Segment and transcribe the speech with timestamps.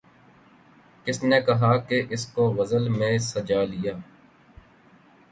[1.05, 3.93] کس نے کہا کہ اس کو غزل میں سجا لا